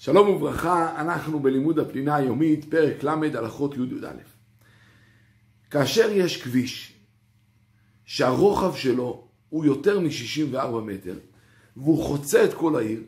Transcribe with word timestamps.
שלום 0.00 0.28
וברכה, 0.28 1.00
אנחנו 1.00 1.40
בלימוד 1.40 1.78
הפנינה 1.78 2.16
היומית, 2.16 2.64
פרק 2.64 3.04
ל', 3.04 3.08
הלכות 3.08 3.76
י"א. 3.76 4.06
כאשר 5.70 6.10
יש 6.12 6.42
כביש 6.42 6.92
שהרוחב 8.04 8.76
שלו 8.76 9.28
הוא 9.48 9.64
יותר 9.64 10.00
מ-64 10.00 10.80
מטר, 10.84 11.14
והוא 11.76 12.04
חוצה 12.04 12.44
את 12.44 12.54
כל 12.54 12.76
העיר, 12.76 13.02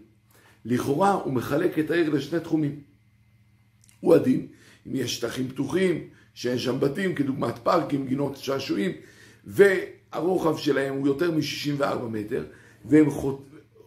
לכאורה 0.65 1.13
הוא 1.13 1.33
מחלק 1.33 1.79
את 1.79 1.91
העיר 1.91 2.11
לשני 2.11 2.41
תחומים. 2.41 2.81
הוא 4.01 4.15
הדין, 4.15 4.47
אם 4.87 4.97
יש 4.97 5.17
שטחים 5.17 5.49
פתוחים, 5.49 6.09
שאין 6.35 6.59
שם 6.59 6.81
בתים, 6.81 7.15
כדוגמת 7.15 7.59
פארקים, 7.59 8.07
גינות 8.07 8.37
שעשועים, 8.37 8.93
והרוחב 9.45 10.57
שלהם 10.57 10.95
הוא 10.95 11.07
יותר 11.07 11.31
מ-64 11.31 12.03
מטר, 12.11 12.45
והם 12.85 13.07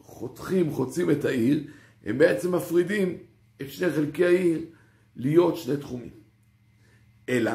חותכים, 0.01 0.71
חוצים 0.71 1.11
את 1.11 1.25
העיר, 1.25 1.63
הם 2.03 2.17
בעצם 2.17 2.55
מפרידים 2.55 3.17
את 3.61 3.69
שני 3.69 3.91
חלקי 3.91 4.25
העיר 4.25 4.65
להיות 5.15 5.57
שני 5.57 5.77
תחומים. 5.77 6.09
אלא 7.29 7.51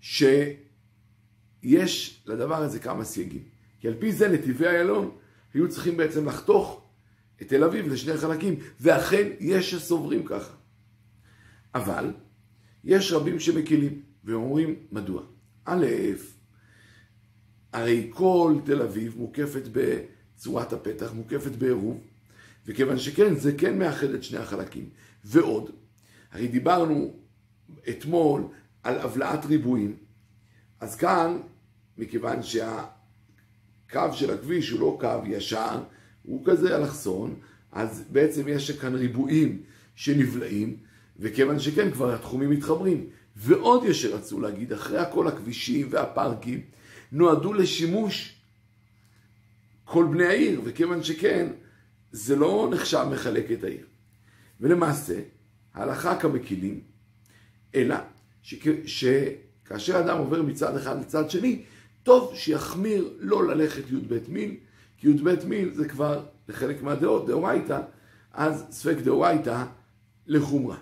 שיש 0.00 2.22
לדבר 2.26 2.56
הזה 2.56 2.78
כמה 2.78 3.04
סייגים. 3.04 3.42
כי 3.80 3.88
על 3.88 3.94
פי 3.98 4.12
זה 4.12 4.28
נתיבי 4.28 4.66
איילון 4.66 5.16
היו 5.54 5.68
צריכים 5.68 5.96
בעצם 5.96 6.28
לחתוך 6.28 6.84
את 7.42 7.48
תל 7.48 7.64
אביב 7.64 7.88
לשני 7.88 8.16
חלקים, 8.16 8.54
ואכן 8.80 9.28
יש 9.40 9.70
שסוברים 9.70 10.24
ככה. 10.24 10.54
אבל 11.74 12.12
יש 12.84 13.12
רבים 13.12 13.40
שמקילים, 13.40 14.02
ואומרים 14.24 14.76
מדוע. 14.92 15.22
א', 15.64 15.86
הרי 17.72 18.10
כל 18.14 18.56
תל 18.64 18.82
אביב 18.82 19.18
מוקפת 19.18 19.62
בצורת 19.72 20.72
הפתח, 20.72 21.12
מוקפת 21.12 21.50
בעירוב, 21.50 22.00
וכיוון 22.68 22.98
שכן, 22.98 23.34
זה 23.34 23.52
כן 23.52 23.78
מאחד 23.78 24.10
את 24.10 24.22
שני 24.22 24.38
החלקים. 24.38 24.88
ועוד, 25.24 25.70
הרי 26.32 26.48
דיברנו 26.48 27.14
אתמול 27.88 28.42
על 28.82 28.98
הבלעת 28.98 29.46
ריבועים, 29.46 29.96
אז 30.80 30.96
כאן, 30.96 31.38
מכיוון 31.98 32.42
שהקו 32.42 34.12
של 34.12 34.34
הכביש 34.34 34.70
הוא 34.70 34.80
לא 34.80 34.98
קו 35.00 35.26
ישר, 35.26 35.82
הוא 36.22 36.42
כזה 36.46 36.76
אלכסון, 36.76 37.34
אז 37.72 38.04
בעצם 38.12 38.48
יש 38.48 38.70
כאן 38.70 38.94
ריבועים 38.94 39.62
שנבלעים, 39.94 40.76
וכיוון 41.18 41.58
שכן, 41.58 41.90
כבר 41.90 42.14
התחומים 42.14 42.50
מתחברים. 42.50 43.06
ועוד 43.36 43.84
יש 43.84 44.02
שרצו 44.02 44.40
להגיד, 44.40 44.72
אחרי 44.72 44.98
הכל 44.98 45.28
הכבישים 45.28 45.86
והפארקים 45.90 46.60
נועדו 47.12 47.52
לשימוש 47.52 48.34
כל 49.84 50.06
בני 50.10 50.26
העיר, 50.26 50.60
וכיוון 50.64 51.02
שכן, 51.02 51.52
זה 52.12 52.36
לא 52.36 52.68
נחשב 52.72 53.06
מחלק 53.12 53.52
את 53.52 53.64
העיר. 53.64 53.86
ולמעשה, 54.60 55.20
ההלכה 55.74 56.20
כמקילים, 56.20 56.80
אלא 57.74 57.96
שכאשר 58.42 60.00
אדם 60.00 60.18
עובר 60.18 60.42
מצד 60.42 60.76
אחד 60.76 61.00
לצד 61.00 61.30
שני, 61.30 61.62
טוב 62.02 62.32
שיחמיר 62.34 63.16
לא 63.18 63.46
ללכת 63.46 63.90
י"ב 63.90 64.18
מיל, 64.28 64.56
כי 64.98 65.08
י"ב 65.08 65.46
מיל 65.46 65.74
זה 65.74 65.88
כבר 65.88 66.24
לחלק 66.48 66.82
מהדעות 66.82 67.26
דאורייתא, 67.26 67.80
אז 68.32 68.64
ספק 68.70 68.96
דאורייתא 69.04 69.64
לחומרה. 70.26 70.76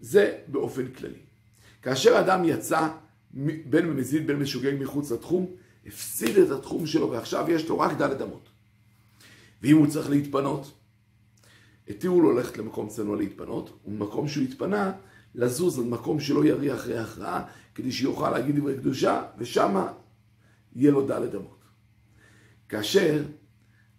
זה 0.00 0.38
באופן 0.48 0.86
כללי. 0.92 1.18
כאשר 1.82 2.20
אדם 2.20 2.44
יצא 2.44 2.88
בין 3.30 3.88
במזיד 3.88 4.26
בין 4.26 4.36
משוגג 4.36 4.72
מחוץ 4.80 5.10
לתחום, 5.10 5.46
הפסיד 5.86 6.38
את 6.38 6.50
התחום 6.50 6.86
שלו 6.86 7.10
ועכשיו 7.10 7.50
יש 7.50 7.68
לו 7.68 7.78
רק 7.78 8.02
ד' 8.02 8.22
אמות. 8.22 8.48
ואם 9.62 9.76
הוא 9.76 9.86
צריך 9.86 10.10
להתפנות, 10.10 10.72
התירו 11.88 12.20
לו 12.20 12.32
ללכת 12.32 12.58
למקום 12.58 12.88
צנוע 12.88 13.16
להתפנות, 13.16 13.78
וממקום 13.86 14.28
שהוא 14.28 14.44
התפנה, 14.44 14.92
לזוז 15.34 15.78
עד 15.78 15.84
מקום 15.84 16.20
שלא 16.20 16.44
יריח 16.44 16.86
ריח 16.86 17.18
רע, 17.18 17.42
כדי 17.74 17.92
שיוכל 17.92 18.30
להגיד 18.30 18.56
דברי 18.56 18.76
קדושה, 18.78 19.22
ושמה 19.38 19.92
יהיה 20.76 20.90
לו 20.90 21.06
ד' 21.06 21.34
אמות. 21.34 21.64
כאשר 22.68 23.22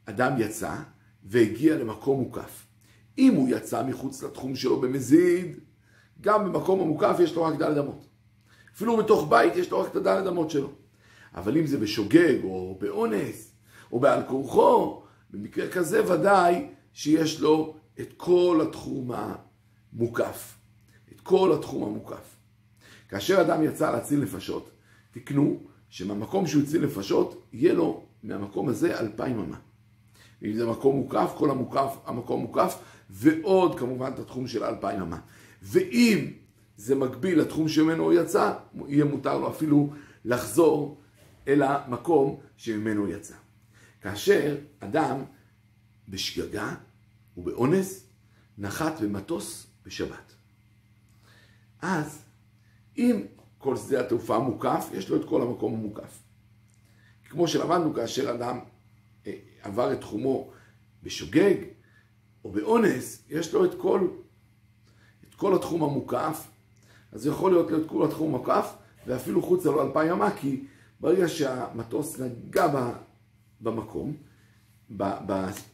אדם 0.06 0.34
יצא 0.38 0.76
והגיע 1.24 1.78
למקום 1.78 2.20
מוקף, 2.20 2.66
אם 3.18 3.34
הוא 3.34 3.50
יצא 3.50 3.84
מחוץ 3.84 4.24
לתחום 4.24 4.56
שלו 4.56 4.82
במזיד, 4.82 5.60
גם 6.22 6.46
במקום 6.46 6.80
המוקף 6.80 7.16
יש 7.20 7.36
לו 7.36 7.44
רק 7.44 7.62
ד' 7.62 7.78
אמות. 7.78 8.08
אפילו 8.76 8.98
בתוך 8.98 9.28
בית 9.30 9.56
יש 9.56 9.72
לו 9.72 9.80
רק 9.80 9.92
את 9.92 9.96
הד' 9.96 10.28
אמות 10.28 10.52
שלו. 10.52 10.72
אבל 11.36 11.58
אם 11.58 11.66
זה 11.66 11.78
בשוגג, 11.78 12.44
או 12.44 12.78
באונס, 12.82 13.52
או 13.92 14.00
בעל 14.00 14.24
כורחו, 14.28 15.04
במקרה 15.30 15.70
כזה 15.70 16.12
ודאי 16.12 16.68
שיש 16.94 17.42
לו 17.42 17.76
את 18.00 18.14
כל 18.18 18.62
התחום 18.68 19.12
המוקף. 19.14 20.58
את 21.12 21.22
כל 21.22 21.54
התחום 21.54 21.84
המוקף. 21.84 22.36
כאשר 23.10 23.42
אדם 23.42 23.64
יצא 23.64 23.92
להציל 23.92 24.20
נפשות, 24.20 24.70
תקנו 25.12 25.60
שמהמקום 25.90 26.48
שהוא 26.48 26.64
הציל 26.64 26.86
נפשות, 26.86 27.48
יהיה 27.54 27.74
לו 27.74 28.04
מהמקום 28.24 28.70
הזה 28.70 29.00
אלפיים 29.00 29.40
אמה. 29.40 29.58
ואם 30.42 30.54
זה 30.54 30.66
מקום 30.66 30.96
מוקף, 30.96 31.34
כל 31.38 31.52
המוקף, 31.52 31.98
המקום 32.06 32.42
מוקף, 32.42 32.78
ועוד 33.10 33.80
כמובן 33.80 34.12
את 34.14 34.20
התחום 34.20 34.48
של 34.48 34.64
אלפיים 34.64 35.02
אמה. 35.02 35.20
ואם 35.62 36.32
זה 36.78 36.96
מקביל 36.96 37.40
לתחום 37.40 37.68
שממנו 37.68 38.04
הוא 38.04 38.14
יצא, 38.14 38.54
יהיה 38.88 39.06
מותר 39.06 39.38
לו 39.38 39.50
אפילו 39.50 39.90
לחזור 40.26 41.02
אל 41.48 41.62
המקום 41.64 42.40
שממנו 42.58 43.02
הוא 43.02 43.10
יצא. 43.10 43.34
כאשר 44.02 44.58
אדם 44.80 45.24
בשגגה 46.10 46.76
ובאונס 47.38 48.04
נחת 48.58 49.02
במטוס 49.02 49.68
בשבת. 49.86 50.34
אז 51.82 52.24
אם 52.98 53.22
כל 53.58 53.78
שדה 53.78 54.00
התעופה 54.00 54.40
מוקף, 54.40 54.90
יש 54.94 55.10
לו 55.10 55.22
את 55.22 55.30
כל 55.30 55.42
המקום 55.42 55.74
המוקף. 55.74 56.20
כמו 57.30 57.48
שלמדנו 57.48 57.94
כאשר 57.94 58.36
אדם 58.36 58.60
אה, 59.28 59.34
עבר 59.62 59.94
את 59.94 60.02
תחומו 60.02 60.52
בשוגג 61.04 61.56
או 62.44 62.52
באונס, 62.52 63.24
יש 63.30 63.54
לו 63.54 63.66
את 63.66 63.72
כל, 63.82 64.08
את 65.30 65.36
כל 65.36 65.56
התחום 65.56 65.84
המוקף, 65.84 66.48
אז 67.12 67.26
יכול 67.26 67.52
להיות 67.52 67.72
לו 67.72 67.82
את 67.82 67.90
כל 67.90 68.06
התחום 68.06 68.36
המוקף, 68.36 68.74
ואפילו 69.08 69.42
חוצה 69.42 69.70
לו 69.70 69.88
אלפיים 69.88 70.12
ימה, 70.12 70.32
כי 70.38 70.64
ברגע 71.00 71.28
שהמטוס 71.28 72.20
נגע 72.20 72.68
במקום, 73.62 74.14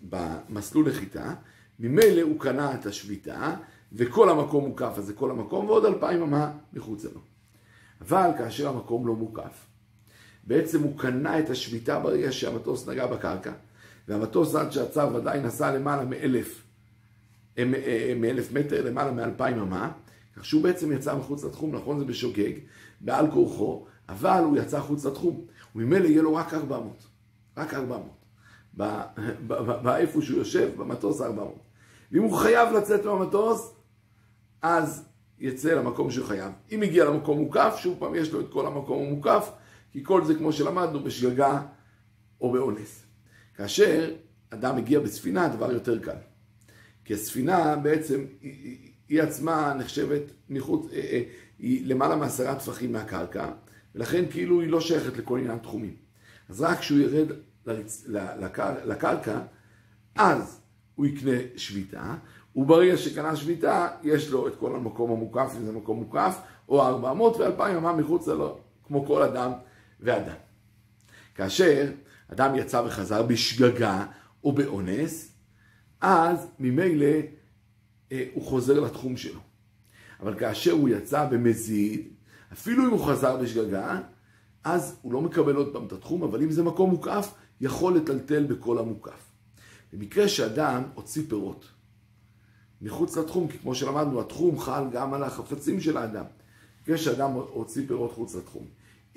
במסלול 0.10 0.90
לחיטה, 0.90 1.34
ממילא 1.80 2.22
הוא 2.22 2.40
קנה 2.40 2.74
את 2.74 2.86
השביתה, 2.86 3.56
וכל 3.94 4.30
המקום 4.30 4.66
מוקף, 4.66 4.94
אז 4.98 5.06
זה 5.06 5.14
כל 5.14 5.32
המקום, 5.32 5.66
ועוד 5.66 5.86
אלפיים 5.86 6.22
אמה 6.22 6.52
מחוצה 6.74 7.08
לו. 7.14 7.20
אבל 8.02 8.30
כאשר 8.38 8.70
המקום 8.70 9.08
לא 9.08 9.16
מוקף, 9.16 9.66
בעצם 10.44 10.84
הוא 10.84 11.00
קנה 11.00 11.40
את 11.40 11.50
השביתה 11.50 12.00
ברגע 12.00 12.32
שהמטוס 12.32 12.88
נגע 12.88 13.08
בקרקע, 13.08 13.52
והמטוס 14.08 14.56
עד 14.56 14.72
שעצר 14.72 15.10
ודאי 15.16 15.40
נסע 15.40 15.76
למעלה 15.76 16.06
מאלף, 16.06 16.64
אה, 17.58 17.64
אה, 17.76 18.14
מאלף 18.18 18.52
מטר, 18.52 18.86
למעלה 18.86 19.12
מאלפיים 19.12 19.60
אמה, 19.60 19.92
כך 20.36 20.46
שהוא 20.46 20.64
בעצם 20.64 20.92
יצא 20.92 21.16
מחוץ 21.16 21.44
לתחום, 21.44 21.76
נכון? 21.76 22.00
זה 22.00 22.06
בשוגג, 22.06 22.52
בעל 23.02 23.32
כורחו, 23.32 23.86
אבל 24.10 24.42
הוא 24.44 24.58
יצא 24.58 24.80
מחוץ 24.80 25.06
לתחום, 25.06 25.46
וממילא 25.76 26.06
יהיה 26.06 26.22
לו 26.22 26.36
רק 26.36 26.54
400, 26.54 27.08
רק 27.58 27.74
400, 27.74 28.10
באיפה 29.84 30.22
שהוא 30.22 30.38
יושב, 30.38 30.72
במטוס 30.78 31.22
400. 31.22 31.54
ואם 32.12 32.24
הוא 32.24 32.38
חייב 32.38 32.74
לצאת 32.74 33.06
מהמטוס, 33.06 33.76
אז 34.62 35.06
יצא 35.40 35.74
למקום 35.74 36.12
שהוא 36.12 36.28
חייב. 36.28 36.52
אם 36.72 36.82
הגיע 36.82 37.06
למקום 37.06 37.38
מוקף, 37.38 37.76
שוב 37.78 38.00
פעם 38.00 38.16
יש 38.16 38.32
לו 38.32 38.42
את 38.42 38.46
כל 38.50 38.68
המקום 38.68 39.08
המוקף, 39.08 39.50
כי 39.92 40.04
כל 40.04 40.26
זה 40.26 40.36
כמו 40.36 40.54
שלמדנו 40.54 41.04
בשגגה 41.04 41.62
או 42.42 42.52
באונס. 42.52 43.06
כאשר 43.56 44.12
אדם 44.50 44.76
מגיע 44.76 45.00
בספינה, 45.00 45.46
הדבר 45.46 45.72
יותר 45.72 46.00
קל. 46.00 46.18
כי 47.06 47.14
הספינה 47.14 47.76
בעצם, 47.76 48.26
היא, 48.42 48.92
היא 49.10 49.22
עצמה 49.22 49.74
נחשבת 49.74 50.22
מחוץ, 50.50 50.92
אה, 50.92 50.98
אה, 50.98 51.24
היא 51.60 51.88
למעלה 51.88 52.16
מעשרה 52.16 52.56
טפחים 52.56 52.92
מהקרקע, 52.92 53.52
ולכן 53.96 54.26
כאילו 54.30 54.62
היא 54.62 54.70
לא 54.70 54.82
שייכת 54.82 55.18
לכל 55.18 55.40
עניין 55.40 55.58
תחומים. 55.58 55.96
אז 56.50 56.62
רק 56.62 56.80
כשהוא 56.80 57.00
ירד 57.00 57.28
לרצ... 57.66 58.06
לקר... 58.40 58.74
לקרקע, 58.86 59.40
אז 60.16 60.62
הוא 60.96 61.06
יקנה 61.06 61.38
שביתה, 61.56 62.16
וברגע 62.56 62.98
שקנה 62.98 63.36
שביתה, 63.36 63.88
יש 64.04 64.30
לו 64.30 64.48
את 64.48 64.56
כל 64.56 64.76
המקום 64.76 65.12
המוקף, 65.12 65.54
אם 65.58 65.66
זה 65.66 65.72
מקום 65.72 65.98
מוקף, 65.98 66.42
או 66.70 66.82
400 66.82 67.36
ו-2,000 67.36 67.78
אמה 67.78 67.94
מחוץ 67.94 68.28
לו, 68.28 68.60
כמו 68.88 69.06
כל 69.06 69.22
אדם 69.22 69.52
ואדם. 70.00 70.36
כאשר 71.36 71.92
אדם 72.32 72.56
יצא 72.56 72.78
וחזר 72.86 73.24
בשגגה 73.24 74.06
או 74.44 74.52
באונס, 74.52 75.36
אז 76.02 76.48
ממילא 76.60 77.06
אה, 78.12 78.26
הוא 78.34 78.44
חוזר 78.44 78.80
לתחום 78.80 79.18
שלו. 79.18 79.40
אבל 80.20 80.40
כאשר 80.40 80.72
הוא 80.72 80.90
יצא 80.90 81.26
במזיד, 81.26 82.08
אפילו 82.54 82.86
אם 82.86 82.90
הוא 82.90 83.06
חזר 83.08 83.38
בשגגה, 83.38 84.00
אז 84.64 84.96
הוא 85.02 85.14
לא 85.14 85.22
מקבל 85.22 85.56
עוד 85.56 85.74
פעם 85.74 85.86
את 85.86 85.94
התחום, 85.94 86.24
אבל 86.24 86.42
אם 86.42 86.52
זה 86.52 86.64
מקום 86.64 86.90
מוקף, 86.90 87.34
יכול 87.62 87.96
לטלטל 87.96 88.44
בכל 88.44 88.78
המוקף. 88.78 89.32
במקרה 89.94 90.28
שאדם 90.28 90.84
הוציא 90.94 91.24
פירות, 91.30 91.66
מחוץ 92.82 93.18
לתחום, 93.18 93.48
כי 93.48 93.58
כמו 93.58 93.76
שלמדנו, 93.76 94.22
התחום 94.22 94.60
חל 94.60 94.84
גם 94.92 95.14
על 95.14 95.24
החפצים 95.24 95.80
של 95.80 95.98
האדם. 95.98 96.26
כשאדם 96.86 97.32
הוציא 97.32 97.88
פירות 97.88 98.12
חוץ 98.12 98.36
לתחום. 98.36 98.66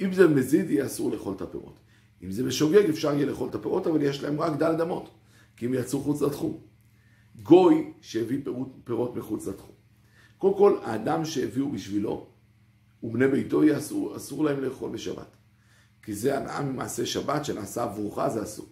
אם 0.01 0.13
זה 0.13 0.29
מזיד, 0.29 0.71
יהיה 0.71 0.87
אסור 0.87 1.11
לאכול 1.11 1.35
את 1.35 1.43
הפירות. 1.43 1.79
אם 2.23 2.31
זה 2.31 2.43
בשוגג, 2.45 2.89
אפשר 2.89 3.15
יהיה 3.15 3.27
לאכול 3.27 3.49
את 3.49 3.55
הפירות, 3.55 3.87
אבל 3.87 4.03
יש 4.03 4.23
להם 4.23 4.41
רק 4.41 4.59
דל 4.59 4.83
אמות, 4.83 5.11
כי 5.57 5.67
הם 5.67 5.75
יצאו 5.75 6.01
חוץ 6.01 6.23
לתחום. 6.23 6.59
גוי 7.43 7.93
שהביא 8.01 8.41
פירות, 8.45 8.69
פירות 8.85 9.17
מחוץ 9.17 9.47
לתחום. 9.47 9.75
קודם 10.39 10.57
כל, 10.57 10.79
האדם 10.85 11.25
שהביאו 11.25 11.73
בשבילו, 11.73 12.27
ובני 13.07 13.29
ביתו 13.29 13.79
אסור, 13.79 14.17
אסור 14.17 14.45
להם 14.45 14.61
לאכול 14.61 14.91
בשבת. 14.91 15.37
כי 16.03 16.15
זה 16.15 16.39
הנאה 16.39 16.63
ממעשה 16.63 17.07
שבת 17.07 17.45
שנעשה 17.45 17.83
עבורך, 17.83 18.29
זה 18.29 18.43
אסור. 18.43 18.67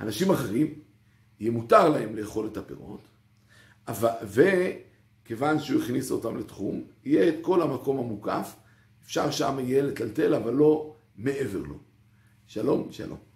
אנשים 0.00 0.30
אחרים, 0.30 0.74
יהיה 1.40 1.52
מותר 1.52 1.88
להם 1.88 2.16
לאכול 2.16 2.46
את 2.46 2.56
הפירות, 2.56 3.00
וכיוון 4.22 5.58
שהוא 5.58 5.82
הכניס 5.82 6.10
אותם 6.10 6.36
לתחום, 6.36 6.82
יהיה 7.04 7.28
את 7.28 7.34
כל 7.40 7.62
המקום 7.62 7.98
המוקף, 7.98 8.56
אפשר 9.02 9.30
שם 9.30 9.56
יהיה 9.60 9.82
לטלטל, 9.82 10.34
אבל 10.34 10.54
לא 10.54 10.94
מעבר 11.16 11.62
לו. 11.62 11.78
שלום, 12.46 12.88
שלום. 12.90 13.29